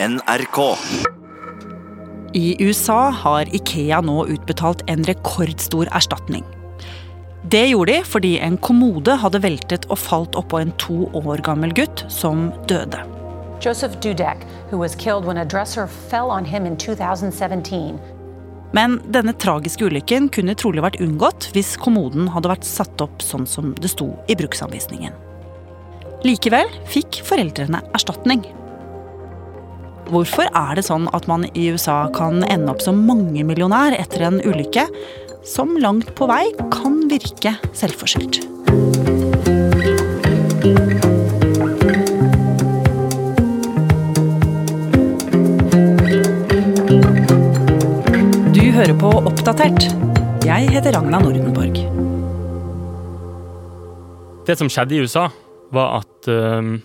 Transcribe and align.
NRK. 0.00 0.76
I 2.32 2.56
USA 2.62 3.10
har 3.10 3.48
Ikea 3.50 3.98
nå 4.06 4.26
utbetalt 4.30 4.84
en 4.86 5.02
rekordstor 5.02 5.88
erstatning. 5.90 6.44
Det 7.50 7.64
gjorde 7.66 7.96
de 7.96 8.04
fordi 8.06 8.30
en 8.46 8.58
kommode 8.62 9.16
hadde 9.18 9.40
veltet 9.42 9.88
og 9.90 9.98
falt 9.98 10.38
oppå 10.38 10.60
en 10.62 10.70
to 10.78 11.08
år 11.18 11.42
gammel 11.42 11.74
gutt 11.74 12.04
som 12.14 12.52
døde. 12.70 13.00
Joseph 13.58 13.96
Dudek, 13.98 14.44
who 14.70 14.78
was 14.78 14.94
killed 14.94 15.26
when 15.26 15.42
a 15.42 15.44
dresser 15.44 15.88
fell 15.88 16.30
on 16.30 16.44
him 16.44 16.64
in 16.66 16.76
2017. 16.76 17.98
Men 18.78 19.00
denne 19.10 19.34
tragiske 19.34 19.88
ulykken 19.88 20.28
kunne 20.30 20.54
trolig 20.54 20.84
vært 20.84 21.00
unngått 21.02 21.50
hvis 21.56 21.74
kommoden 21.74 22.30
hadde 22.36 22.52
vært 22.52 22.70
satt 22.70 23.02
opp 23.02 23.18
sånn 23.18 23.50
som 23.50 23.74
det 23.82 23.90
sto 23.90 24.12
i 24.30 24.38
bruksanvisningen. 24.38 25.10
Likevel 26.22 26.70
fikk 26.86 27.24
foreldrene 27.26 27.82
erstatning. 27.98 28.46
Hvorfor 30.08 30.48
er 30.56 30.78
det 30.78 30.86
sånn 30.86 31.04
at 31.12 31.26
man 31.28 31.42
i 31.52 31.66
USA 31.68 32.06
kan 32.16 32.40
ende 32.48 32.72
opp 32.72 32.80
som 32.80 33.02
mangemillionær 33.04 33.92
etter 33.92 34.22
en 34.24 34.38
ulykke 34.40 34.86
som 35.44 35.74
langt 35.76 36.14
på 36.16 36.24
vei 36.30 36.46
kan 36.72 37.02
virke 37.10 37.52
selvforskyldt? 37.76 38.38
Du 48.56 48.64
hører 48.78 48.96
på 48.96 49.12
Oppdatert. 49.12 49.90
Jeg 50.48 50.72
heter 50.72 50.96
Ragna 50.96 51.20
Nordenborg. 51.20 51.84
Det 54.48 54.56
som 54.56 54.72
skjedde 54.72 54.96
i 54.96 55.04
USA, 55.04 55.28
var 55.68 56.00
at 56.00 56.32
en 56.32 56.78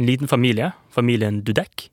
liten 0.00 0.32
familie, 0.32 0.72
familien 0.88 1.42
Dudek, 1.44 1.90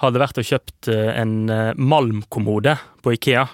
hadde 0.00 0.20
vært 0.22 0.40
og 0.40 0.48
kjøpt 0.48 0.90
eh, 0.92 1.12
en 1.20 1.34
uh, 1.52 1.72
malmkommode 1.76 2.76
på 3.04 3.14
Ikea. 3.16 3.46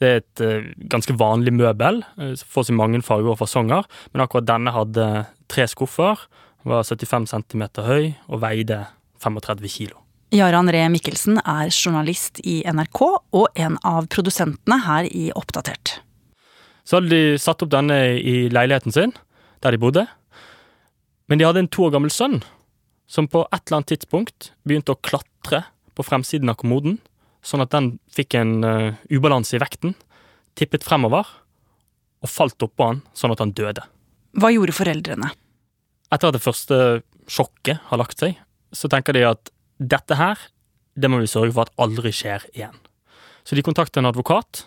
Det 0.00 0.08
er 0.08 0.20
et 0.22 0.42
eh, 0.44 0.68
ganske 0.90 1.12
vanlig 1.20 1.52
møbel, 1.52 2.00
får 2.48 2.68
seg 2.68 2.78
mange 2.78 3.02
farger 3.04 3.34
og 3.34 3.40
fasonger, 3.42 3.88
men 4.14 4.22
akkurat 4.24 4.48
denne 4.48 4.72
hadde 4.72 5.08
tre 5.50 5.66
skuffer, 5.68 6.22
var 6.64 6.84
75 6.84 7.28
cm 7.32 7.66
høy 7.84 8.12
og 8.28 8.40
veide 8.42 8.84
35 9.20 9.68
kilo. 9.72 10.00
Jaran 10.32 10.70
Ree 10.70 10.86
Mikkelsen 10.92 11.40
er 11.42 11.72
journalist 11.74 12.38
i 12.46 12.60
NRK 12.62 13.00
og 13.02 13.58
en 13.58 13.76
av 13.84 14.06
produsentene 14.12 14.78
her 14.86 15.08
i 15.10 15.26
Oppdatert. 15.36 15.98
Så 16.86 17.00
hadde 17.00 17.10
de 17.10 17.40
satt 17.40 17.64
opp 17.64 17.72
denne 17.72 17.98
i 18.16 18.46
leiligheten 18.52 18.94
sin, 18.94 19.12
der 19.60 19.74
de 19.74 19.82
bodde. 19.82 20.06
Men 21.28 21.40
de 21.40 21.48
hadde 21.48 21.64
en 21.64 21.70
to 21.72 21.88
år 21.88 21.96
gammel 21.96 22.14
sønn, 22.14 22.40
som 23.10 23.28
på 23.28 23.42
et 23.50 23.60
eller 23.66 23.80
annet 23.80 23.92
tidspunkt 23.92 24.52
begynte 24.62 24.94
å 24.94 25.02
klatre 25.02 25.64
på 25.96 26.06
fremsiden 26.06 26.52
av 26.52 26.58
kommoden, 26.60 26.98
sånn 27.42 27.64
at 27.64 27.72
den 27.72 27.94
fikk 28.12 28.36
en 28.38 28.60
uh, 28.64 28.98
ubalanse 29.12 29.56
i 29.56 29.62
vekten, 29.62 29.94
tippet 30.58 30.84
fremover 30.84 31.28
og 32.20 32.28
falt 32.28 32.60
oppå 32.66 32.90
han, 32.90 33.02
sånn 33.16 33.32
at 33.32 33.40
han 33.40 33.54
døde. 33.56 33.84
Hva 34.36 34.50
gjorde 34.52 34.76
foreldrene? 34.76 35.30
Etter 36.12 36.30
at 36.30 36.36
det 36.36 36.44
første 36.44 36.78
sjokket 37.30 37.80
har 37.88 38.00
lagt 38.00 38.20
seg, 38.20 38.36
så 38.74 38.90
tenker 38.90 39.16
de 39.16 39.24
at 39.30 39.50
dette 39.80 40.18
her, 40.18 40.38
det 40.94 41.08
må 41.08 41.22
vi 41.22 41.30
sørge 41.30 41.54
for 41.54 41.66
at 41.66 41.80
aldri 41.80 42.12
skjer 42.14 42.44
igjen. 42.52 42.76
Så 43.46 43.56
de 43.56 43.64
kontakter 43.64 44.02
en 44.02 44.10
advokat, 44.10 44.66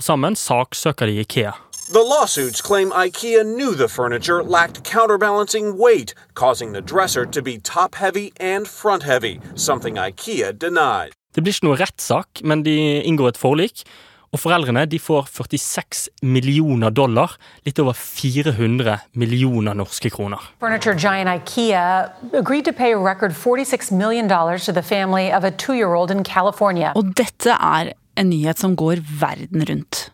sammen 0.00 0.36
saksøker 0.36 1.06
de 1.06 1.20
Ikea. 1.20 1.52
The 1.92 2.04
lawsuits 2.04 2.60
claim 2.62 2.92
IKEA 2.92 3.42
knew 3.42 3.74
the 3.74 3.88
furniture 3.88 4.44
lacked 4.44 4.84
counterbalancing 4.84 5.76
weight, 5.76 6.14
causing 6.34 6.72
the 6.72 6.80
dresser 6.80 7.26
to 7.26 7.42
be 7.42 7.58
top 7.58 7.96
heavy 7.96 8.32
and 8.38 8.68
front 8.68 9.02
heavy, 9.02 9.40
something 9.56 9.98
IKEA 9.98 10.52
denied. 10.52 11.10
Det 11.34 11.42
blir 11.42 11.54
ikke 11.54 11.66
noe 11.66 11.78
rettssak, 11.78 12.44
men 12.46 12.62
de 12.62 12.76
inngår 13.02 13.34
et 13.34 13.38
forlik. 13.38 13.82
Og 14.30 14.38
foreldrene 14.38 14.84
de 14.86 14.98
får 15.02 15.26
46 15.34 16.08
millioner 16.22 16.90
dollar, 16.94 17.34
litt 17.66 17.78
over 17.82 17.96
400 17.98 19.00
millioner 19.18 19.74
norske 19.74 20.10
kroner. 20.14 20.38
Furniture 20.62 20.94
giant 20.94 21.26
IKEA 21.26 22.12
agreed 22.38 22.64
to 22.64 22.72
pay 22.72 22.92
a 22.92 22.98
record 22.98 23.32
$46 23.32 23.90
million 23.90 24.28
to 24.28 24.72
the 24.72 24.82
family 24.82 25.32
of 25.32 25.42
a 25.42 25.50
two 25.50 25.74
year 25.74 25.94
old 25.94 26.10
in 26.10 26.22
California. 26.22 26.92
Og 26.94 27.10
dette 27.18 27.50
er 27.50 27.92
en 28.20 28.30
nyhet 28.32 28.60
som 28.60 28.76
går 28.78 29.02
verden 29.20 29.64
rundt. 29.68 30.08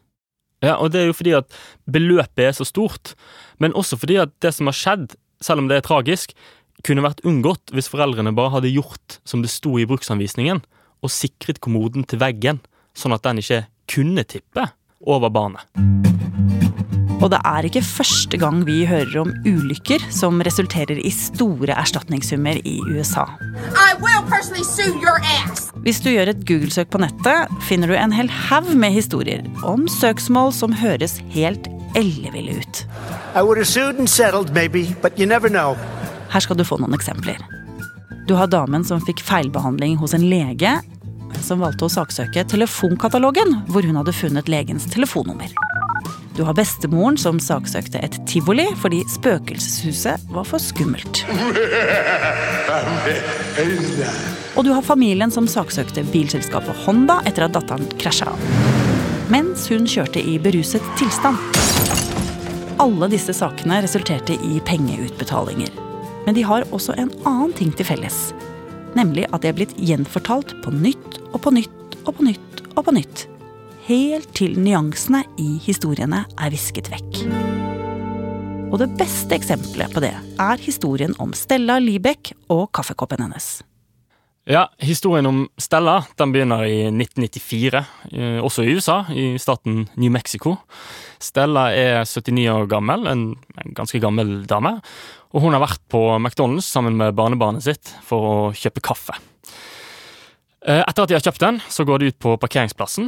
Ja, 0.64 0.78
og 0.80 0.92
det 0.94 1.02
er 1.02 1.10
jo 1.10 1.16
fordi 1.16 1.34
at 1.36 1.52
beløpet 1.90 2.46
er 2.46 2.54
så 2.56 2.64
stort, 2.66 3.14
men 3.60 3.76
også 3.76 3.98
fordi 4.00 4.16
at 4.22 4.32
det 4.42 4.54
som 4.56 4.70
har 4.70 4.78
skjedd, 4.78 5.18
selv 5.44 5.62
om 5.62 5.68
det 5.68 5.80
er 5.80 5.86
tragisk, 5.86 6.32
kunne 6.86 7.04
vært 7.04 7.22
unngått 7.26 7.74
hvis 7.74 7.90
foreldrene 7.92 8.34
bare 8.36 8.54
hadde 8.56 8.72
gjort 8.72 9.20
som 9.28 9.44
det 9.44 9.52
sto 9.52 9.76
i 9.80 9.86
bruksanvisningen, 9.88 10.62
og 11.04 11.12
sikret 11.12 11.60
kommoden 11.64 12.06
til 12.08 12.22
veggen, 12.22 12.62
sånn 12.96 13.14
at 13.16 13.26
den 13.26 13.42
ikke 13.44 13.66
kunne 13.92 14.24
tippe 14.26 14.70
over 15.04 15.30
barnet. 15.30 16.05
Og 17.24 17.30
det 17.32 17.38
er 17.48 17.64
ikke 17.64 17.80
første 17.80 18.36
gang 18.40 18.60
vi 18.68 18.82
hører 18.88 19.14
om 19.22 19.30
ulykker 19.48 20.02
som 20.12 20.42
resulterer 20.44 20.98
i 21.00 21.12
store 21.14 21.72
erstatningssummer 21.72 22.60
i 22.68 22.76
USA. 22.90 23.24
I 23.72 23.94
will 24.02 24.22
personally 24.28 24.64
sue 24.64 24.92
your 25.00 25.16
ass. 25.24 25.70
Hvis 25.86 26.02
du 26.04 26.10
gjør 26.10 26.32
et 26.34 26.44
Google-søk 26.48 26.90
på 26.92 27.00
nettet, 27.00 27.52
finner 27.64 27.88
du 27.88 27.96
en 27.96 28.12
hel 28.12 28.28
haug 28.28 28.68
med 28.76 28.92
historier 28.92 29.44
om 29.64 29.86
søksmål 29.88 30.52
som 30.52 30.74
høres 30.76 31.16
helt 31.32 31.70
elleville 31.96 32.58
ut. 32.60 32.82
I 33.34 33.40
would 33.40 33.56
have 33.56 33.68
sued 33.68 33.98
and 33.98 34.10
settled, 34.10 34.52
maybe, 34.52 34.84
but 35.02 35.18
you. 35.18 35.26
Her 35.26 36.40
skal 36.40 36.56
du 36.56 36.64
få 36.64 36.76
noen 36.82 36.94
eksempler. 36.96 37.40
Du 38.28 38.34
har 38.34 38.50
damen 38.50 38.84
som 38.84 39.00
fikk 39.00 39.22
feilbehandling 39.24 39.96
hos 40.00 40.12
en 40.16 40.28
lege, 40.28 40.74
som 41.46 41.62
valgte 41.62 41.86
å 41.86 41.92
saksøke 41.92 42.44
telefonkatalogen, 42.50 43.62
hvor 43.70 43.86
hun 43.86 43.96
hadde 44.00 44.14
funnet 44.16 44.50
legens 44.50 44.88
telefonnummer. 44.90 45.52
Du 46.36 46.42
har 46.44 46.52
bestemoren 46.52 47.16
som 47.16 47.38
saksøkte 47.40 47.96
et 48.04 48.16
tivoli 48.28 48.66
fordi 48.76 48.98
spøkelseshuset 49.08 50.26
var 50.28 50.44
for 50.44 50.60
skummelt. 50.60 51.22
Og 54.56 54.66
du 54.66 54.68
har 54.74 54.84
familien 54.84 55.32
som 55.32 55.46
saksøkte 55.48 56.04
bilselskapet 56.12 56.76
Honda 56.84 57.22
etter 57.28 57.46
at 57.46 57.54
datteren 57.56 57.88
krasja. 58.02 58.34
Mens 59.32 59.64
hun 59.72 59.88
kjørte 59.88 60.20
i 60.20 60.34
beruset 60.42 60.84
tilstand. 61.00 61.40
Alle 62.84 63.08
disse 63.08 63.32
sakene 63.32 63.78
resulterte 63.86 64.36
i 64.36 64.60
pengeutbetalinger. 64.68 65.72
Men 66.26 66.36
de 66.36 66.44
har 66.44 66.66
også 66.68 66.98
en 67.00 67.14
annen 67.24 67.56
ting 67.56 67.72
til 67.78 67.88
felles. 67.88 68.18
Nemlig 68.98 69.24
at 69.32 69.40
de 69.40 69.54
er 69.54 69.56
blitt 69.56 69.72
gjenfortalt 69.80 70.52
på 70.60 70.74
nytt 70.84 71.16
og 71.30 71.40
på 71.46 71.54
nytt 71.56 71.96
og 72.04 72.12
på 72.18 72.28
nytt 72.28 72.62
og 72.74 72.84
på 72.84 72.96
nytt 72.98 73.24
helt 73.86 74.32
til 74.34 74.56
nyansene 74.58 75.22
i 75.40 75.56
historiene 75.62 76.24
er 76.26 76.52
visket 76.52 76.90
vekk. 76.90 77.22
Og 78.66 78.80
det 78.82 78.90
beste 78.98 79.36
eksempelet 79.36 79.92
på 79.94 80.02
det 80.02 80.12
er 80.42 80.62
historien 80.62 81.14
om 81.22 81.32
Stella 81.38 81.78
Libekk 81.82 82.32
og 82.52 82.68
kaffekoppen 82.74 83.22
hennes. 83.22 83.60
Ja, 84.46 84.68
historien 84.78 85.26
om 85.26 85.38
Stella 85.58 86.00
den 86.18 86.32
begynner 86.34 86.62
i 86.66 86.84
1994, 86.90 87.80
også 88.46 88.62
i 88.62 88.74
USA, 88.78 89.00
i 89.10 89.24
staten 89.42 89.88
New 89.98 90.12
Mexico. 90.14 90.54
Stella 91.22 91.68
er 91.74 92.04
79 92.06 92.46
år 92.52 92.68
gammel, 92.70 93.08
en, 93.10 93.24
en 93.58 93.74
ganske 93.74 94.02
gammel 94.02 94.40
dame. 94.46 94.76
Og 95.34 95.42
hun 95.42 95.54
har 95.54 95.64
vært 95.64 95.82
på 95.90 96.02
McDonald's 96.20 96.70
sammen 96.70 96.98
med 96.98 97.16
barnebarnet 97.18 97.66
sitt 97.66 97.90
for 98.06 98.30
å 98.30 98.36
kjøpe 98.54 98.84
kaffe. 98.86 99.18
Etter 100.66 101.04
at 101.04 101.10
de 101.10 101.14
har 101.14 101.22
kjøpt 101.22 101.44
den, 101.44 101.60
så 101.70 101.84
går 101.86 102.02
de 102.02 102.08
ut 102.10 102.16
på 102.18 102.32
parkeringsplassen 102.42 103.06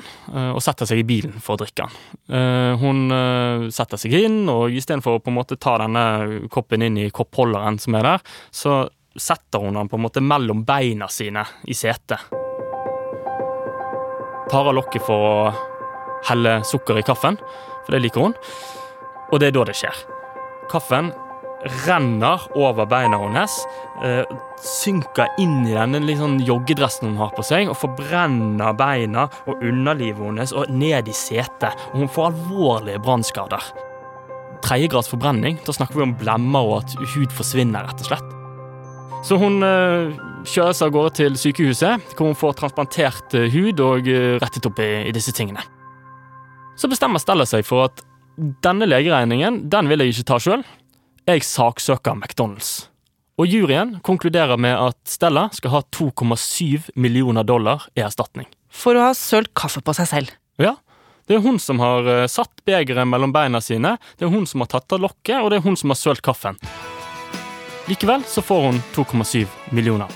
og 0.55 0.61
setter 0.63 0.87
seg 0.87 1.01
i 1.03 1.07
bilen 1.09 1.41
for 1.43 1.57
å 1.57 1.61
drikke 1.65 1.89
den. 1.89 2.77
Hun 2.79 3.11
setter 3.75 3.99
seg 3.99 4.15
inn, 4.15 4.45
og 4.53 4.71
istedenfor 4.79 5.19
å 5.19 5.23
på 5.25 5.33
en 5.33 5.39
måte 5.41 5.59
ta 5.59 5.75
denne 5.83 6.47
koppen 6.55 6.87
inn 6.87 7.01
i 7.03 7.09
koppholderen 7.11 7.81
som 7.83 7.99
er 7.99 8.07
der, 8.07 8.23
så 8.55 8.77
setter 9.19 9.65
hun 9.65 9.75
den 9.75 9.91
på 9.91 9.99
en 9.99 10.05
måte 10.07 10.23
mellom 10.23 10.63
beina 10.69 11.11
sine 11.11 11.43
i 11.67 11.75
setet. 11.75 12.31
Tar 14.49 14.71
av 14.71 14.79
lokket 14.79 15.03
for 15.03 15.19
å 15.27 15.35
helle 16.31 16.61
sukker 16.63 17.03
i 17.03 17.07
kaffen, 17.11 17.43
for 17.83 17.91
det 17.97 18.05
liker 18.07 18.29
hun. 18.29 18.39
Og 19.33 19.43
det 19.43 19.51
er 19.51 19.59
da 19.59 19.67
det 19.67 19.75
skjer. 19.83 20.05
Kaffen 20.71 21.11
renner 21.87 22.45
over 22.57 22.87
beina 22.87 23.19
hennes, 23.19 23.55
eh, 24.05 24.25
synker 24.63 25.29
inn 25.39 25.67
i 25.67 25.75
denne 25.75 26.01
liksom 26.05 26.39
joggedressen 26.47 27.11
hun 27.11 27.21
har 27.21 27.35
på 27.35 27.45
seg, 27.47 27.69
og 27.69 27.79
forbrenner 27.79 28.77
beina 28.79 29.29
og 29.47 29.63
underlivet 29.63 30.23
hennes 30.31 30.55
og 30.55 30.71
ned 30.71 31.09
i 31.09 31.17
setet. 31.17 31.75
Og 31.93 32.05
hun 32.05 32.09
får 32.09 32.33
alvorlige 32.33 33.03
brannskader. 33.03 33.63
Tredjegrads 34.63 35.11
forbrenning. 35.11 35.59
Da 35.65 35.73
snakker 35.73 35.99
vi 35.99 36.07
om 36.09 36.17
blemmer 36.19 36.67
og 36.67 36.83
at 36.83 36.99
hud 37.15 37.31
forsvinner, 37.35 37.87
rett 37.87 38.03
og 38.03 38.11
slett. 38.11 38.35
Så 39.27 39.39
hun 39.39 39.63
eh, 39.67 40.15
kjøres 40.47 40.83
av 40.85 40.93
gårde 40.95 41.17
til 41.19 41.39
sykehuset, 41.39 42.15
hvor 42.15 42.31
hun 42.31 42.39
får 42.39 42.59
transplantert 42.61 43.35
eh, 43.35 43.51
hud 43.51 43.81
og 43.83 44.07
eh, 44.11 44.37
rettet 44.43 44.67
opp 44.69 44.79
i, 44.83 44.91
i 45.09 45.15
disse 45.15 45.35
tingene. 45.35 45.65
Så 46.79 46.91
bestemmer 46.91 47.19
Stella 47.19 47.47
seg 47.49 47.67
for 47.67 47.89
at 47.89 48.05
denne 48.63 48.87
legeregningen 48.87 49.65
den 49.71 49.89
vil 49.91 50.05
jeg 50.05 50.15
ikke 50.15 50.29
ta 50.31 50.39
sjøl 50.43 50.63
jeg 51.29 51.45
saksøker 51.45 52.17
McDonald's. 52.17 52.89
Og 53.39 53.47
juryen 53.47 53.99
konkluderer 54.03 54.59
med 54.59 54.75
at 54.75 54.99
Stella 55.07 55.47
skal 55.55 55.75
ha 55.77 55.81
2,7 55.95 56.89
millioner 56.97 57.45
dollar 57.47 57.85
i 57.95 58.03
erstatning. 58.03 58.49
For 58.69 58.97
å 58.97 59.09
ha 59.09 59.15
sølt 59.17 59.53
kaffe 59.57 59.83
på 59.85 59.95
seg 59.95 60.09
selv. 60.11 60.33
Ja, 60.59 60.75
det 61.29 61.37
er 61.37 61.45
hun 61.45 61.61
som 61.61 61.83
har 61.85 62.09
eh, 62.09 62.27
satt 62.33 62.65
begeret 62.67 63.07
mellom 63.07 63.35
beina 63.35 63.61
sine, 63.61 63.97
det 64.17 64.27
er 64.27 64.33
hun 64.33 64.49
som 64.49 64.65
har 64.65 64.73
tatt 64.73 64.97
av 64.97 65.05
lokket, 65.05 65.43
og 65.43 65.53
det 65.53 65.61
er 65.61 65.67
hun 65.67 65.77
som 65.77 65.93
har 65.93 66.01
sølt 66.01 66.25
kaffen. 66.25 66.57
Likevel 67.89 68.25
så 68.29 68.43
får 68.45 68.65
hun 68.67 68.81
2,7 68.97 69.45
millioner. 69.77 70.09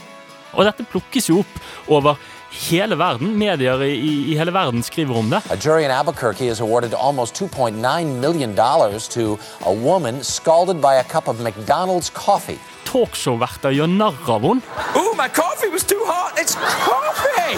Og 0.56 0.66
dette 0.66 0.84
plukkes 0.88 1.28
jo 1.30 1.42
opp 1.44 1.92
over 1.92 2.16
hele 2.52 2.96
verden. 2.98 3.38
Medier 3.38 3.82
i, 3.82 3.92
i 4.32 4.36
hele 4.38 4.52
verden 4.52 4.82
skriver 4.82 5.16
om 5.18 5.30
det. 5.30 5.40
A 5.50 5.56
jury 5.56 5.84
in 5.84 5.90
Albuquerque 5.90 6.48
has 6.48 6.60
awarded 6.60 6.94
almost 6.94 7.34
$2.9 7.34 8.20
million 8.20 8.54
to 8.54 9.38
a 9.66 9.72
woman 9.72 10.22
scalded 10.24 10.80
by 10.80 10.94
a 11.00 11.04
cup 11.04 11.28
of 11.28 11.40
McDonald's 11.40 12.10
coffee. 12.10 12.58
Talkshow-verter 12.84 13.72
gjør 13.72 13.88
narr 13.88 14.18
av 14.28 14.42
henne. 14.44 14.60
Ooh, 14.96 15.14
my 15.16 15.28
coffee 15.28 15.70
was 15.72 15.84
too 15.84 16.00
hot. 16.04 16.36
It's 16.38 16.56
coffee. 16.84 17.56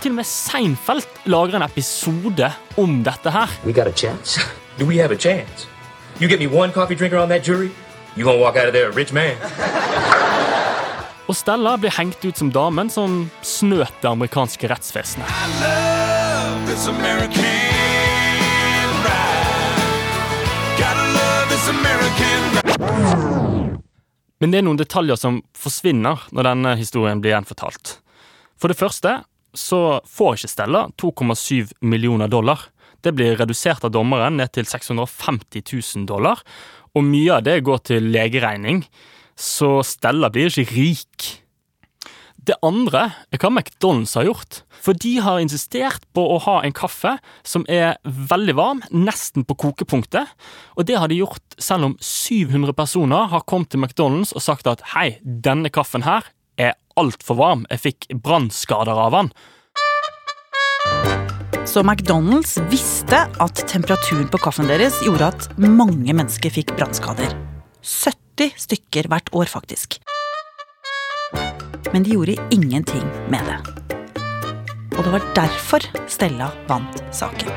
Til 0.00 0.12
og 0.14 0.16
med 0.16 0.24
Seinfeld 0.24 1.04
lager 1.28 1.58
en 1.58 1.66
episode 1.66 2.52
om 2.80 3.02
dette 3.04 3.30
her. 3.34 3.58
We 3.66 3.72
got 3.72 3.86
a 3.86 3.92
chance. 3.92 4.40
Do 4.78 4.86
we 4.86 4.96
have 5.02 5.12
a 5.12 5.18
chance? 5.18 5.66
You 6.20 6.28
get 6.28 6.38
me 6.40 6.46
one 6.46 6.72
coffee 6.72 6.94
drinker 6.94 7.18
on 7.18 7.28
that 7.28 7.44
jury, 7.44 7.70
you 8.16 8.24
gonna 8.24 8.38
walk 8.38 8.56
out 8.56 8.66
of 8.66 8.72
there 8.72 8.88
a 8.88 8.92
rich 8.92 9.12
man. 9.12 9.36
Og 11.30 11.36
Stella 11.38 11.76
blir 11.78 11.92
hengt 11.94 12.24
ut 12.24 12.34
som 12.40 12.48
damen 12.50 12.88
som 12.90 13.28
snøt 13.46 14.00
det 14.02 14.08
amerikanske 14.10 14.66
rettsvesenet. 14.66 15.28
Men 24.40 24.50
det 24.50 24.58
er 24.58 24.66
noen 24.66 24.80
detaljer 24.80 25.20
som 25.20 25.38
forsvinner 25.54 26.24
når 26.34 26.48
denne 26.48 26.72
historien 26.80 27.22
blir 27.22 27.36
gjenfortalt. 27.36 27.92
For 28.58 28.74
det 28.74 28.80
første 28.80 29.14
så 29.54 30.00
får 30.10 30.40
ikke 30.40 30.52
Stella 30.56 30.82
2,7 30.98 31.76
millioner 31.86 32.26
dollar. 32.26 32.66
Det 33.06 33.14
blir 33.14 33.38
redusert 33.38 33.86
av 33.86 33.94
dommeren 33.94 34.42
ned 34.42 34.50
til 34.58 34.66
650 34.66 35.62
000 35.62 36.10
dollar, 36.10 36.42
og 36.90 37.06
mye 37.06 37.38
av 37.38 37.46
det 37.46 37.60
går 37.62 37.86
til 37.86 38.10
legeregning, 38.10 38.82
så 39.40 39.78
Stella 39.86 40.28
blir 40.32 40.52
ikke 40.52 40.76
rik. 40.76 41.28
Det 42.40 42.56
andre 42.64 43.10
er 43.32 43.40
hva 43.40 43.50
McDonald's 43.52 44.14
har 44.16 44.26
gjort. 44.28 44.62
For 44.80 44.96
de 44.96 45.12
har 45.20 45.40
insistert 45.42 46.06
på 46.16 46.22
å 46.34 46.38
ha 46.46 46.56
en 46.64 46.74
kaffe 46.76 47.16
som 47.46 47.66
er 47.68 47.98
veldig 48.04 48.56
varm, 48.56 48.80
nesten 48.92 49.44
på 49.44 49.56
kokepunktet. 49.60 50.28
Og 50.76 50.88
det 50.88 50.96
har 51.00 51.12
de 51.12 51.20
gjort 51.20 51.56
selv 51.60 51.90
om 51.90 51.96
700 52.00 52.72
personer 52.76 53.28
har 53.32 53.44
kommet 53.48 53.72
til 53.72 53.84
McDonald's 53.84 54.32
og 54.34 54.44
sagt 54.44 54.70
at 54.70 54.84
hei, 54.94 55.18
denne 55.24 55.72
kaffen 55.72 56.06
her 56.08 56.32
er 56.60 56.76
altfor 57.00 57.38
varm, 57.40 57.66
jeg 57.70 57.84
fikk 57.84 58.08
brannskader 58.24 58.98
av 59.08 59.16
den. 59.16 59.32
Så 61.68 61.84
McDonald's 61.84 62.56
visste 62.72 63.26
at 63.40 63.62
temperaturen 63.70 64.28
på 64.32 64.40
kaffen 64.42 64.68
deres 64.68 64.96
gjorde 65.04 65.28
at 65.30 65.46
mange 65.60 66.16
mennesker 66.16 66.56
fikk 66.56 66.74
brannskader. 66.80 67.36
70 68.40 68.56
stykker 68.56 69.04
hvert 69.12 69.28
år, 69.36 69.44
faktisk. 69.52 69.98
Men 71.92 72.04
de 72.06 72.14
gjorde 72.14 72.38
ingenting 72.54 73.04
med 73.28 73.44
det. 73.44 73.58
Og 74.96 75.04
det 75.04 75.12
var 75.12 75.26
derfor 75.36 75.84
Stella 76.08 76.48
vant 76.68 77.02
saken. 77.12 77.50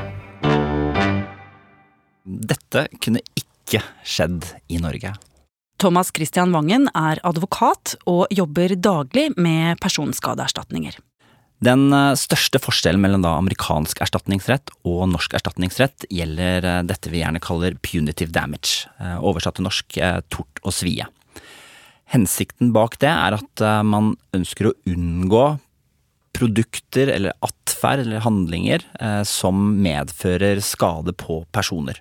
Dette 2.24 2.84
kunne 3.00 3.22
ikke 3.32 3.80
skjedd 4.04 4.44
i 4.68 4.80
Norge. 4.82 5.14
Thomas 5.80 6.12
Christian 6.12 6.52
Wangen 6.52 6.90
er 6.92 7.20
advokat 7.24 7.96
og 8.04 8.28
jobber 8.32 8.76
daglig 8.76 9.30
med 9.40 9.80
personskadeerstatninger. 9.80 11.00
Den 11.62 11.92
eh, 11.94 12.14
største 12.18 12.58
forskjellen 12.62 13.02
mellom 13.02 13.22
da 13.24 13.36
amerikansk 13.38 14.00
erstatningsrett 14.04 14.72
og 14.88 15.06
norsk 15.12 15.36
erstatningsrett 15.38 16.06
gjelder 16.10 16.66
eh, 16.66 16.80
dette 16.88 17.12
vi 17.12 17.22
gjerne 17.22 17.42
kaller 17.42 17.76
punitive 17.84 18.34
damage, 18.34 18.88
eh, 18.98 19.18
oversatt 19.20 19.60
til 19.60 19.68
norsk 19.68 19.98
tort 20.34 20.64
og 20.64 20.74
svie. 20.74 21.06
Hensikten 22.10 22.72
bak 22.74 22.98
det 23.02 23.10
er 23.10 23.34
at 23.38 23.62
man 23.86 24.12
ønsker 24.36 24.68
å 24.68 24.74
unngå 24.86 25.44
produkter 26.36 27.08
eller 27.10 27.32
atferd 27.42 28.02
eller 28.04 28.22
handlinger 28.22 28.84
som 29.26 29.62
medfører 29.82 30.60
skade 30.62 31.14
på 31.16 31.40
personer. 31.54 31.96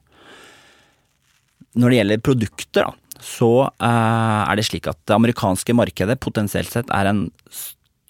Når 1.80 1.90
det 1.90 2.00
gjelder 2.00 2.26
produkter, 2.28 2.90
da, 2.90 3.22
så 3.24 3.52
er 3.80 4.60
det 4.60 4.68
slik 4.68 4.92
at 4.92 5.00
det 5.08 5.16
amerikanske 5.16 5.78
markedet 5.80 6.20
potensielt 6.22 6.76
sett 6.76 6.92
er 6.94 7.10
en 7.10 7.24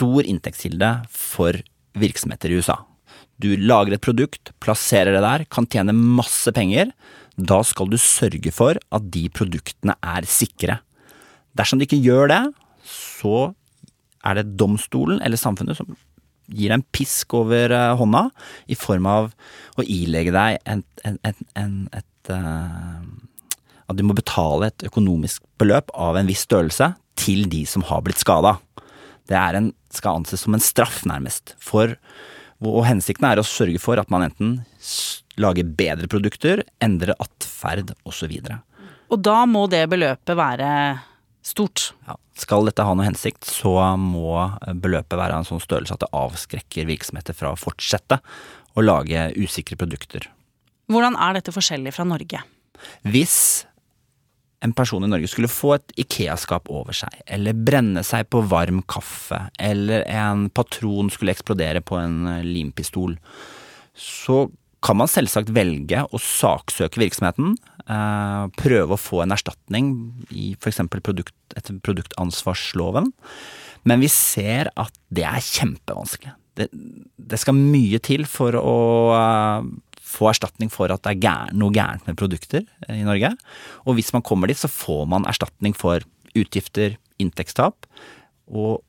stor 0.04 0.28
inntektskilde 0.28 0.90
for 1.08 1.58
virksomheter 2.00 2.52
i 2.52 2.60
USA. 2.60 2.82
Du 3.40 3.54
lager 3.58 3.96
et 3.96 4.04
produkt, 4.04 4.52
plasserer 4.64 5.16
det 5.16 5.24
der, 5.24 5.46
kan 5.50 5.68
tjene 5.68 5.96
masse 5.96 6.52
penger. 6.54 6.92
Da 7.40 7.62
skal 7.66 7.90
du 7.90 7.98
sørge 7.98 8.52
for 8.54 8.78
at 8.78 9.10
de 9.14 9.26
produktene 9.34 9.96
er 10.04 10.28
sikre. 10.30 10.82
Dersom 11.58 11.80
du 11.80 11.88
ikke 11.88 12.02
gjør 12.04 12.30
det, 12.32 12.42
så 12.86 13.54
er 14.24 14.40
det 14.40 14.54
domstolen 14.60 15.22
eller 15.24 15.40
samfunnet 15.40 15.78
som 15.78 15.96
gir 16.52 16.70
deg 16.70 16.78
en 16.78 16.88
pisk 16.96 17.34
over 17.40 17.72
eh, 17.72 17.94
hånda 17.98 18.26
i 18.72 18.76
form 18.78 19.08
av 19.08 19.30
å 19.80 19.86
ilegge 19.88 20.34
deg 20.36 20.60
en, 20.70 20.84
en, 21.08 21.20
en, 21.56 21.78
et 21.96 22.32
uh, 22.32 23.00
At 23.88 23.98
du 23.98 24.04
må 24.04 24.16
betale 24.16 24.70
et 24.70 24.86
økonomisk 24.90 25.44
beløp 25.60 25.92
av 25.96 26.20
en 26.20 26.28
viss 26.28 26.44
størrelse 26.44 26.92
til 27.20 27.48
de 27.52 27.64
som 27.70 27.86
har 27.88 28.04
blitt 28.04 28.20
skada. 28.20 28.58
Det 29.30 29.40
en, 29.40 29.72
skal 29.94 30.20
anses 30.20 30.44
som 30.44 30.56
en 30.56 30.64
straff, 30.64 31.04
nærmest. 31.10 31.56
For, 31.64 31.96
og 32.64 32.84
hensikten 32.88 33.28
er 33.30 33.40
å 33.40 33.48
sørge 33.48 33.80
for 33.82 34.02
at 34.02 34.12
man 34.14 34.26
enten 34.28 34.58
lager 35.42 35.68
bedre 35.78 36.10
produkter, 36.12 36.64
endrer 36.84 37.16
atferd 37.24 37.96
osv. 38.08 38.36
Og, 38.44 38.84
og 39.16 39.24
da 39.24 39.40
må 39.50 39.66
det 39.72 39.86
beløpet 39.92 40.38
være 40.38 40.70
stort? 41.44 41.92
Ja. 42.08 42.18
Skal 42.40 42.66
dette 42.66 42.86
ha 42.86 42.96
noe 42.98 43.06
hensikt, 43.06 43.46
så 43.46 43.76
må 44.00 44.40
beløpet 44.82 45.20
være 45.20 45.38
en 45.38 45.48
sånn 45.48 45.62
størrelse 45.62 45.94
at 45.96 46.02
det 46.02 46.14
avskrekker 46.18 46.88
virksomheter 46.90 47.38
fra 47.38 47.52
å 47.54 47.60
fortsette 47.60 48.18
å 48.74 48.82
lage 48.82 49.28
usikre 49.38 49.78
produkter. 49.78 50.26
Hvordan 50.92 51.16
er 51.22 51.38
dette 51.38 51.54
forskjellig 51.54 51.94
fra 51.96 52.08
Norge? 52.08 52.42
Hvis 53.06 53.38
en 54.64 54.74
person 54.76 55.04
i 55.04 55.10
Norge 55.12 55.30
skulle 55.32 55.52
få 55.52 55.76
et 55.76 55.94
Ikea-skap 56.06 56.70
over 56.72 56.96
seg, 56.96 57.22
eller 57.28 57.58
brenne 57.58 58.04
seg 58.08 58.30
på 58.32 58.44
varm 58.50 58.82
kaffe, 58.90 59.42
eller 59.60 60.06
en 60.08 60.48
patron 60.56 61.12
skulle 61.14 61.36
eksplodere 61.36 61.84
på 61.84 62.00
en 62.00 62.24
eh, 62.32 62.46
limpistol, 62.48 63.18
så 63.94 64.46
kan 64.84 65.00
man 65.00 65.12
selvsagt 65.12 65.52
velge 65.56 66.02
å 66.04 66.20
saksøke 66.20 67.02
virksomheten, 67.02 67.58
eh, 67.88 68.46
prøve 68.60 68.96
å 68.96 69.02
få 69.02 69.24
en 69.24 69.36
erstatning 69.36 69.94
i 70.32 70.54
f.eks. 70.58 70.82
Produkt, 71.04 71.36
etter 71.56 71.80
produktansvarsloven, 71.84 73.12
men 73.84 74.04
vi 74.04 74.12
ser 74.12 74.72
at 74.80 74.96
det 75.12 75.28
er 75.28 75.44
kjempevanskelig. 75.44 76.38
Det, 76.54 76.68
det 77.18 77.40
skal 77.42 77.58
mye 77.58 77.98
til 78.04 78.28
for 78.30 78.56
å 78.60 78.78
eh, 79.18 79.74
få 80.14 80.30
erstatning 80.32 80.72
for 80.74 80.94
at 80.94 81.04
det 81.06 81.16
er 81.16 81.22
gæren, 81.26 81.60
noe 81.60 81.74
gærent 81.74 82.08
med 82.08 82.18
produkter 82.20 82.64
eh, 82.88 83.02
i 83.02 83.06
Norge. 83.08 83.34
Og 83.88 83.98
hvis 83.98 84.14
man 84.16 84.26
kommer 84.26 84.52
dit, 84.52 84.60
så 84.60 84.72
får 84.72 85.06
man 85.12 85.28
erstatning 85.30 85.76
for 85.78 86.06
utgifter, 86.38 86.98
inntektstap. 87.22 87.88
Og 88.50 88.82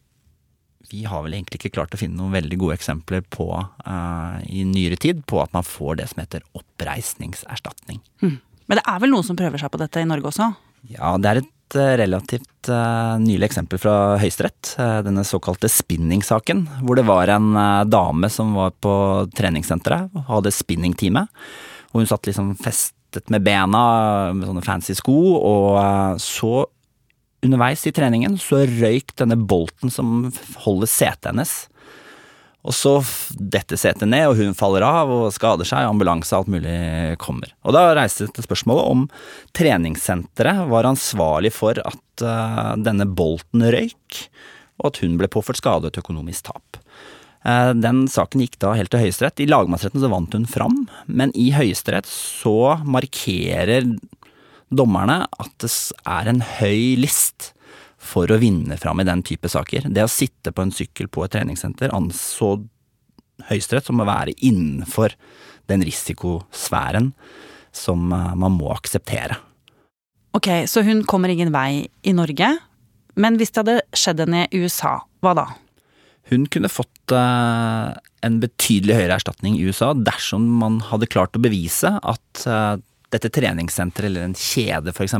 vi 0.90 1.04
har 1.08 1.24
vel 1.24 1.36
egentlig 1.36 1.62
ikke 1.62 1.74
klart 1.78 1.94
å 1.96 2.00
finne 2.00 2.18
noen 2.18 2.34
veldig 2.34 2.58
gode 2.60 2.76
eksempler 2.76 3.24
på 3.32 3.48
uh, 3.56 4.36
i 4.44 4.64
nyere 4.68 4.98
tid 5.00 5.24
på 5.30 5.40
at 5.42 5.54
man 5.56 5.66
får 5.66 6.00
det 6.00 6.10
som 6.10 6.20
heter 6.22 6.44
oppreisningserstatning. 6.58 8.02
Mm. 8.22 8.36
Men 8.68 8.80
det 8.80 8.84
er 8.90 9.00
vel 9.02 9.12
noen 9.12 9.26
som 9.26 9.38
prøver 9.38 9.60
seg 9.60 9.72
på 9.72 9.80
dette 9.80 10.02
i 10.02 10.08
Norge 10.08 10.30
også? 10.30 10.50
Ja, 10.92 11.14
det 11.20 11.30
er 11.30 11.40
et 11.40 11.50
Eh, 11.74 11.96
relativt 11.96 12.68
uh, 12.68 13.16
nylig 13.18 13.48
eksempel 13.48 13.80
fra 13.82 14.16
Høyesterett. 14.20 14.74
Uh, 14.78 15.00
denne 15.06 15.24
såkalte 15.26 15.70
spinning-saken. 15.72 16.64
Hvor 16.84 16.98
det 16.98 17.06
var 17.08 17.32
en 17.32 17.54
dame 17.90 18.30
som 18.30 18.54
var 18.54 18.74
på 18.84 18.94
treningssenteret 19.34 20.12
og 20.14 20.28
hadde 20.28 20.54
spinning-time. 20.54 21.26
Og 21.92 22.02
hun 22.02 22.10
satt 22.10 22.28
liksom 22.28 22.54
festet 22.60 23.30
med 23.30 23.44
bena 23.46 23.82
med 24.34 24.46
sånne 24.48 24.64
fancy 24.66 24.96
sko, 24.98 25.18
og 25.38 26.18
så 26.22 26.64
underveis 27.44 27.84
i 27.86 27.92
treningen 27.94 28.34
så 28.40 28.64
røyk 28.66 29.12
denne 29.20 29.36
bolten 29.38 29.92
som 29.92 30.32
holder 30.64 30.90
setet 30.90 31.30
hennes. 31.30 31.52
Og 32.64 32.72
så 32.72 32.94
detter 33.36 33.76
setet 33.76 34.08
ned, 34.08 34.24
og 34.30 34.38
hun 34.40 34.56
faller 34.56 34.84
av 34.86 35.10
og 35.12 35.32
skader 35.36 35.68
seg, 35.68 35.84
ambulanse 35.84 36.32
og 36.32 36.44
alt 36.44 36.54
mulig 36.54 36.76
kommer. 37.20 37.52
Og 37.64 37.76
da 37.76 37.90
reiste 37.96 38.30
det 38.32 38.46
spørsmålet 38.46 38.88
om 38.94 39.02
treningssenteret 39.56 40.64
var 40.70 40.88
ansvarlig 40.88 41.52
for 41.52 41.80
at 41.84 42.24
uh, 42.24 42.72
denne 42.80 43.04
bolten 43.04 43.66
røyk, 43.74 44.22
og 44.80 44.88
at 44.90 45.02
hun 45.04 45.18
ble 45.20 45.28
påført 45.30 45.60
skade 45.60 45.84
og 45.84 45.92
et 45.92 46.00
økonomisk 46.00 46.48
tap. 46.48 46.80
Uh, 47.44 47.76
den 47.76 48.06
saken 48.08 48.46
gikk 48.46 48.56
da 48.64 48.72
helt 48.78 48.94
til 48.94 49.04
Høyesterett. 49.04 49.44
I 49.44 49.50
lagmannsretten 49.52 50.00
så 50.00 50.08
vant 50.12 50.32
hun 50.32 50.48
fram, 50.48 50.86
men 51.04 51.36
i 51.36 51.50
Høyesterett 51.52 52.08
så 52.08 52.78
markerer 52.88 53.92
dommerne 54.74 55.26
at 55.28 55.52
det 55.60 55.74
er 56.08 56.32
en 56.32 56.40
høy 56.58 56.96
list 57.04 57.52
for 58.04 58.30
å 58.30 58.38
vinne 58.40 58.76
fram 58.80 59.00
i 59.00 59.08
den 59.08 59.24
type 59.26 59.48
saker. 59.50 59.88
Det 59.88 60.04
å 60.04 60.10
sitte 60.10 60.52
på 60.52 60.64
en 60.64 60.74
sykkel 60.74 61.08
på 61.12 61.24
et 61.24 61.34
treningssenter 61.34 61.94
anså 61.96 62.56
Høyesterett 63.48 63.88
som 63.88 63.98
å 63.98 64.06
være 64.06 64.30
innenfor 64.46 65.16
den 65.66 65.82
risikosfæren 65.82 67.10
som 67.74 68.12
eh, 68.14 68.30
man 68.38 68.54
må 68.54 68.70
akseptere. 68.74 69.40
Ok, 70.34 70.48
så 70.70 70.84
hun 70.86 71.02
kommer 71.08 71.32
ingen 71.32 71.50
vei 71.54 71.88
i 72.06 72.14
Norge. 72.14 72.52
Men 73.18 73.38
hvis 73.38 73.50
det 73.54 73.62
hadde 73.62 73.76
skjedd 73.94 74.22
henne 74.24 74.46
i 74.46 74.62
USA, 74.62 74.96
hva 75.22 75.34
da? 75.38 75.48
Hun 76.30 76.46
kunne 76.50 76.70
fått 76.72 77.14
eh, 77.14 77.90
en 78.24 78.38
betydelig 78.42 79.00
høyere 79.00 79.18
erstatning 79.18 79.58
i 79.58 79.66
USA 79.66 79.92
dersom 79.98 80.46
man 80.62 80.80
hadde 80.92 81.10
klart 81.10 81.36
å 81.36 81.42
bevise 81.42 81.96
at 81.98 82.46
eh, 82.46 82.76
dette 83.14 83.30
treningssenteret 83.34 84.08
eller 84.10 84.26
en 84.26 84.38
kjede 84.38 84.94
f.eks. 84.94 85.18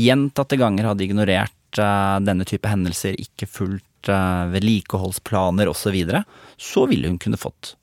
gjentatte 0.00 0.60
ganger 0.60 0.92
hadde 0.92 1.04
ignorert 1.08 1.56
denne 1.78 2.44
type 2.48 2.68
hendelser, 2.68 3.16
ikke 3.20 3.48
fulgt 3.48 4.10
eh, 4.10 4.44
vedlikeholdsplaner 4.52 5.70
osv., 5.70 5.86
så, 5.86 5.94
videre, 5.94 6.24
så 6.56 6.86
ville 6.90 7.08
hun 7.08 7.20
kunne 7.22 7.40
fått 7.40 7.76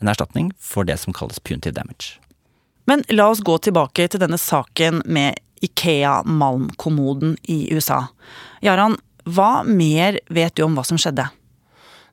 en 0.00 0.10
erstatning 0.12 0.52
for 0.60 0.84
det 0.84 0.98
som 1.00 1.14
kalles 1.16 1.40
punitive 1.40 1.74
damage. 1.78 2.18
Men 2.86 3.02
la 3.10 3.30
oss 3.32 3.42
gå 3.42 3.56
tilbake 3.58 4.06
til 4.08 4.22
denne 4.22 4.38
saken 4.38 5.02
med 5.06 5.40
Ikea-malmkommoden 5.64 7.36
i 7.50 7.74
USA. 7.74 8.04
Jaran, 8.62 8.98
hva 9.26 9.64
mer 9.66 10.20
vet 10.30 10.54
du 10.54 10.62
om 10.66 10.76
hva 10.76 10.84
som 10.86 11.00
skjedde? 11.00 11.26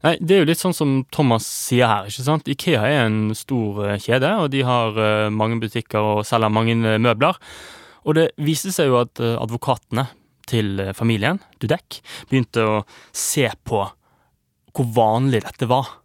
Nei, 0.03 0.17
Det 0.19 0.35
er 0.35 0.41
jo 0.41 0.49
litt 0.49 0.59
sånn 0.59 0.75
som 0.75 0.95
Thomas 1.15 1.45
sier 1.47 1.87
her. 1.87 2.09
ikke 2.09 2.25
sant? 2.25 2.49
Ikea 2.49 2.81
er 2.83 3.05
en 3.05 3.35
stor 3.35 3.85
eh, 3.85 3.99
kjede, 4.01 4.33
og 4.41 4.49
de 4.51 4.63
har 4.67 4.97
eh, 4.99 5.29
mange 5.31 5.61
butikker 5.61 5.99
og 5.99 6.25
selger 6.27 6.51
mange 6.51 6.75
eh, 6.75 6.99
møbler. 6.99 7.39
Og 8.03 8.17
det 8.17 8.31
viste 8.35 8.73
seg 8.75 8.89
jo 8.89 8.99
at 8.99 9.21
advokatene 9.21 10.09
til 10.49 10.79
familien, 10.97 11.41
Dudek, 11.61 12.01
begynte 12.29 12.63
å 12.67 12.79
se 13.15 13.49
på 13.63 13.83
hvor 14.73 14.89
vanlig 14.95 15.43
dette 15.45 15.69
var. 15.69 15.99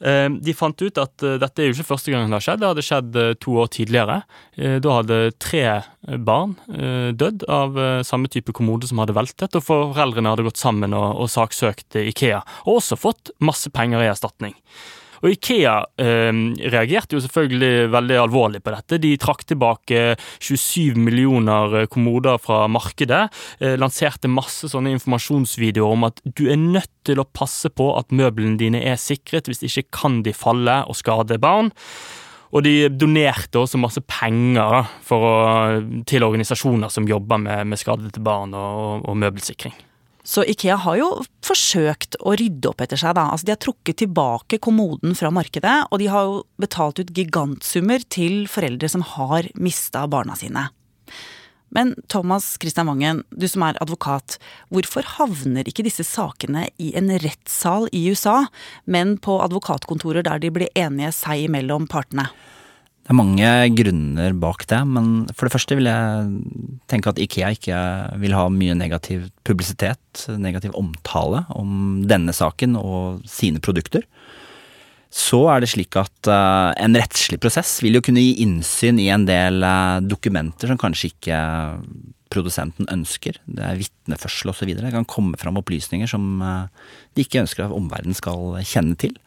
Ehm, 0.00 0.38
de 0.40 0.54
fant 0.56 0.80
ut 0.80 0.98
at 1.00 1.24
eh, 1.26 1.36
dette 1.40 1.60
er 1.60 1.68
jo 1.68 1.74
ikke 1.76 1.90
første 1.90 2.12
gang 2.12 2.24
det 2.24 2.38
har 2.38 2.44
skjedd, 2.44 2.62
det 2.62 2.70
hadde 2.70 2.84
skjedd 2.86 3.18
eh, 3.20 3.32
to 3.44 3.56
år 3.60 3.68
tidligere. 3.74 4.16
Eh, 4.56 4.78
da 4.80 4.94
hadde 5.00 5.18
tre 5.42 5.64
barn 6.24 6.56
dødd 7.20 7.44
av 7.52 7.76
samme 8.08 8.30
type 8.32 8.54
kommode 8.56 8.88
som 8.88 9.02
hadde 9.02 9.14
veltet, 9.14 9.54
og 9.58 9.66
foreldrene 9.66 10.32
hadde 10.32 10.46
gått 10.46 10.60
sammen 10.60 10.96
og, 10.96 11.20
og 11.20 11.28
saksøkt 11.30 11.98
Ikea, 12.00 12.40
og 12.64 12.80
også 12.80 12.98
fått 12.98 13.34
masse 13.44 13.70
penger 13.74 14.02
i 14.02 14.08
erstatning. 14.08 14.56
Og 15.20 15.34
Ikea 15.34 15.74
eh, 16.00 16.30
reagerte 16.72 17.16
jo 17.16 17.22
selvfølgelig 17.24 17.90
veldig 17.92 18.18
alvorlig 18.22 18.62
på 18.64 18.74
dette. 18.74 19.00
De 19.02 19.12
trakk 19.20 19.44
tilbake 19.48 20.14
27 20.40 20.96
millioner 21.00 21.82
eh, 21.82 21.88
kommoder 21.92 22.40
fra 22.42 22.62
markedet. 22.72 23.26
Eh, 23.60 23.76
lanserte 23.80 24.30
masse 24.32 24.70
sånne 24.72 24.94
informasjonsvideoer 24.96 25.98
om 25.98 26.08
at 26.08 26.22
du 26.24 26.46
er 26.48 26.60
nødt 26.60 26.92
til 27.06 27.20
å 27.20 27.28
passe 27.28 27.70
på 27.72 27.92
at 27.98 28.14
møblene 28.14 28.58
dine 28.60 28.82
er 28.86 29.00
sikret, 29.00 29.50
hvis 29.50 29.64
ikke 29.66 29.88
kan 30.02 30.20
de 30.26 30.34
falle 30.36 30.82
og 30.88 30.98
skade 30.98 31.40
barn. 31.42 31.72
Og 32.50 32.64
de 32.66 32.88
donerte 32.90 33.60
også 33.60 33.78
masse 33.78 34.02
penger 34.10 34.88
å, 35.14 35.20
til 36.08 36.26
organisasjoner 36.26 36.90
som 36.90 37.06
jobber 37.06 37.38
med, 37.44 37.68
med 37.70 37.78
skadede 37.78 38.24
barn 38.24 38.56
og, 38.58 39.06
og 39.06 39.20
møbelsikring. 39.22 39.76
Så 40.26 40.44
Ikea 40.44 40.76
har 40.84 40.98
jo 41.00 41.08
forsøkt 41.44 42.18
å 42.20 42.34
rydde 42.36 42.70
opp 42.70 42.82
etter 42.84 43.00
seg, 43.00 43.14
da. 43.16 43.30
Altså, 43.32 43.48
de 43.48 43.54
har 43.54 43.62
trukket 43.62 44.02
tilbake 44.02 44.60
kommoden 44.62 45.16
fra 45.18 45.32
markedet, 45.32 45.76
og 45.88 46.02
de 46.02 46.10
har 46.12 46.28
jo 46.28 46.42
betalt 46.60 47.00
ut 47.00 47.14
gigantsummer 47.16 48.04
til 48.12 48.44
foreldre 48.50 48.90
som 48.92 49.04
har 49.16 49.48
mista 49.56 50.04
barna 50.10 50.36
sine. 50.38 50.68
Men 51.70 51.94
Thomas 52.10 52.56
Christian 52.60 52.88
Wangen, 52.90 53.22
du 53.30 53.46
som 53.48 53.62
er 53.62 53.78
advokat, 53.82 54.36
hvorfor 54.74 55.06
havner 55.16 55.68
ikke 55.70 55.84
disse 55.86 56.04
sakene 56.06 56.66
i 56.82 56.90
en 56.98 57.12
rettssal 57.22 57.86
i 57.94 58.08
USA, 58.10 58.48
men 58.90 59.14
på 59.22 59.38
advokatkontorer 59.44 60.26
der 60.26 60.42
de 60.42 60.50
blir 60.54 60.72
enige 60.74 61.14
seg 61.14 61.46
imellom 61.46 61.86
partene? 61.90 62.26
Det 63.10 63.16
er 63.16 63.18
mange 63.18 63.46
grunner 63.74 64.34
bak 64.38 64.60
det, 64.70 64.78
men 64.86 65.06
for 65.34 65.48
det 65.48 65.50
første 65.50 65.74
vil 65.74 65.88
jeg 65.90 66.26
tenke 66.86 67.10
at 67.10 67.18
Ikea 67.18 67.48
ikke 67.56 67.78
vil 68.22 68.36
ha 68.38 68.44
mye 68.54 68.76
negativ 68.78 69.24
publisitet, 69.42 70.28
negativ 70.38 70.76
omtale 70.78 71.40
om 71.58 72.04
denne 72.06 72.30
saken 72.30 72.76
og 72.78 73.24
sine 73.26 73.58
produkter. 73.58 74.04
Så 75.10 75.40
er 75.50 75.58
det 75.58 75.72
slik 75.72 75.98
at 75.98 76.30
uh, 76.30 76.70
en 76.78 76.94
rettslig 76.94 77.40
prosess 77.42 77.80
vil 77.82 77.98
jo 77.98 78.02
kunne 78.06 78.22
gi 78.22 78.44
innsyn 78.44 79.00
i 79.02 79.08
en 79.10 79.24
del 79.26 79.58
uh, 79.66 79.98
dokumenter 80.06 80.70
som 80.70 80.78
kanskje 80.78 81.10
ikke 81.10 81.40
produsenten 82.30 82.86
ønsker. 82.94 83.40
Det 83.42 83.64
er 83.66 83.80
vitneførsel 83.80 84.54
osv. 84.54 84.70
Det 84.70 84.94
kan 84.94 85.10
komme 85.10 85.40
fram 85.42 85.58
opplysninger 85.58 86.14
som 86.14 86.30
uh, 86.46 86.70
de 87.18 87.26
ikke 87.26 87.42
ønsker 87.42 87.66
at 87.66 87.74
omverdenen 87.74 88.14
skal 88.14 88.62
kjenne 88.62 88.94
til. 89.02 89.18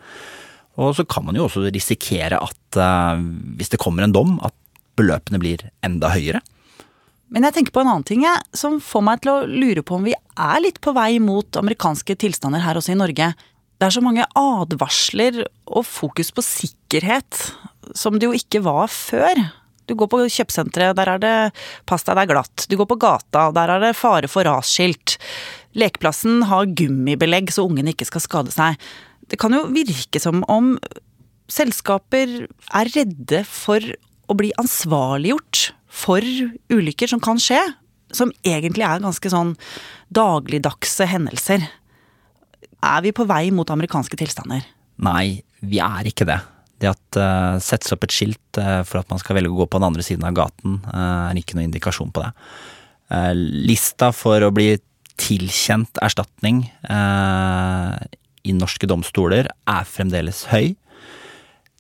Og 0.82 0.96
så 0.98 1.06
kan 1.06 1.26
man 1.28 1.38
jo 1.38 1.46
også 1.46 1.68
risikere 1.68 2.40
at 2.42 2.80
uh, 2.80 3.22
hvis 3.60 3.70
det 3.74 3.82
kommer 3.82 4.06
en 4.06 4.16
dom, 4.16 4.38
at 4.46 4.56
beløpene 4.98 5.42
blir 5.42 5.68
enda 5.86 6.12
høyere. 6.14 6.42
Men 7.34 7.48
jeg 7.48 7.56
tenker 7.56 7.74
på 7.74 7.82
en 7.82 7.90
annen 7.90 8.06
ting 8.06 8.26
jeg, 8.26 8.42
som 8.58 8.78
får 8.84 9.06
meg 9.06 9.24
til 9.24 9.32
å 9.34 9.48
lure 9.50 9.82
på 9.86 9.98
om 9.98 10.06
vi 10.06 10.14
er 10.14 10.60
litt 10.62 10.78
på 10.84 10.94
vei 10.94 11.18
mot 11.22 11.58
amerikanske 11.58 12.18
tilstander 12.22 12.62
her 12.62 12.78
også 12.78 12.94
i 12.94 13.00
Norge. 13.00 13.32
Det 13.82 13.88
er 13.88 13.96
så 13.96 14.04
mange 14.06 14.28
advarsler 14.38 15.42
og 15.66 15.88
fokus 15.90 16.30
på 16.34 16.46
sikkerhet 16.46 17.42
som 17.98 18.20
det 18.20 18.30
jo 18.30 18.38
ikke 18.38 18.62
var 18.66 18.92
før. 18.94 19.42
Du 19.90 19.96
går 20.00 20.08
på 20.12 20.22
kjøpesenteret, 20.32 20.96
der 20.96 21.10
er 21.16 21.20
det 21.20 21.34
deg, 21.52 22.06
det 22.06 22.22
er 22.22 22.30
glatt'. 22.30 22.68
Du 22.70 22.78
går 22.80 22.88
på 22.88 23.00
gata, 23.02 23.52
der 23.52 23.70
er 23.70 23.80
det 23.82 23.98
'fare 23.98 24.30
for 24.30 24.44
rasskilt'. 24.44 25.18
Lekeplassen 25.76 26.44
har 26.48 26.70
gummibelegg 26.70 27.52
så 27.52 27.66
ungene 27.66 27.92
ikke 27.92 28.06
skal 28.06 28.22
skade 28.22 28.52
seg. 28.54 28.78
Det 29.32 29.40
kan 29.42 29.56
jo 29.56 29.66
virke 29.74 30.22
som 30.22 30.44
om 30.52 30.76
selskaper 31.52 32.44
er 32.48 32.92
redde 32.96 33.44
for 33.48 33.84
å 34.32 34.36
bli 34.38 34.52
ansvarliggjort 34.60 35.70
for 35.94 36.26
ulykker 36.74 37.12
som 37.12 37.22
kan 37.24 37.42
skje, 37.42 37.60
som 38.14 38.32
egentlig 38.46 38.86
er 38.88 39.04
ganske 39.04 39.32
sånn 39.32 39.54
dagligdagse 40.14 41.08
hendelser. 41.10 41.66
Er 42.84 43.04
vi 43.06 43.14
på 43.16 43.26
vei 43.30 43.48
mot 43.56 43.70
amerikanske 43.74 44.18
tilstander? 44.20 44.66
Nei, 45.04 45.44
vi 45.64 45.80
er 45.84 46.10
ikke 46.10 46.28
det. 46.30 46.40
Det 46.82 46.90
at 46.92 47.04
det 47.16 47.26
uh, 47.26 47.60
settes 47.64 47.94
opp 47.96 48.04
et 48.06 48.14
skilt 48.14 48.60
uh, 48.60 48.82
for 48.88 49.00
at 49.00 49.12
man 49.12 49.22
skal 49.22 49.38
velge 49.38 49.54
å 49.54 49.62
gå 49.62 49.68
på 49.70 49.80
den 49.80 49.88
andre 49.88 50.06
siden 50.06 50.26
av 50.28 50.36
gaten, 50.38 50.82
uh, 50.90 51.30
er 51.30 51.40
ikke 51.40 51.58
noen 51.58 51.70
indikasjon 51.70 52.12
på 52.14 52.26
det. 52.26 52.34
Uh, 53.14 53.32
lista 53.70 54.12
for 54.16 54.44
å 54.44 54.52
bli 54.54 54.74
tilkjent 55.22 56.02
erstatning 56.02 56.64
i 58.44 58.54
norske 58.56 58.88
domstoler 58.90 59.48
er 59.50 59.88
fremdeles 59.88 60.46
høy. 60.52 60.74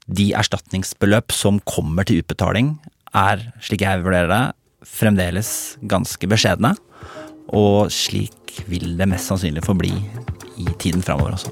De 0.07 0.31
erstatningsbeløp 0.35 1.31
som 1.35 1.61
kommer 1.67 2.07
til 2.07 2.23
utbetaling, 2.23 2.75
er, 3.13 3.43
slik 3.61 3.83
jeg 3.85 4.03
vurderer 4.03 4.31
det, 4.31 4.43
fremdeles 4.87 5.51
ganske 5.87 6.27
beskjedne. 6.27 6.73
Og 7.53 7.91
slik 7.93 8.63
vil 8.69 8.95
det 8.99 9.07
mest 9.11 9.29
sannsynlig 9.29 9.63
forbli 9.65 9.93
i 10.61 10.67
tiden 10.79 11.03
framover 11.03 11.35
også. 11.37 11.51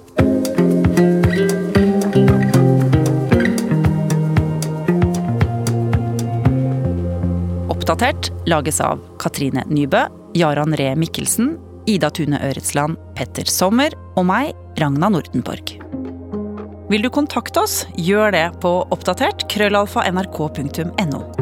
Oppdatert 7.72 8.32
lages 8.48 8.80
av 8.84 9.01
Katrine 9.20 9.65
Nybø, 9.68 10.06
Jaran 10.38 10.75
Ree 10.80 10.96
Mikkelsen, 10.96 11.58
Ida 11.90 12.10
Tune 12.14 12.40
Øretsland, 12.42 13.00
Petter 13.18 13.50
Sommer 13.50 13.96
og 14.16 14.28
meg, 14.30 14.52
Ragna 14.82 15.10
Nordenborg. 15.12 15.78
Vil 16.92 17.06
du 17.06 17.10
kontakte 17.14 17.64
oss, 17.64 17.86
gjør 17.96 18.34
det 18.36 18.48
på 18.64 18.74
oppdatert 18.92 19.48
krøllalfa 19.52 20.04
nrk.no. 20.12 21.40